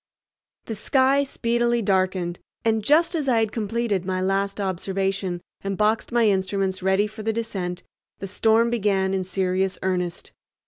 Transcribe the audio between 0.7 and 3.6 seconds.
sky speedily darkened, and just as I had